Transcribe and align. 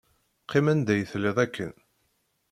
Qqim 0.43 0.67
anda 0.71 0.93
i 0.97 1.03
telliḍ 1.11 1.37
akken. 1.45 1.73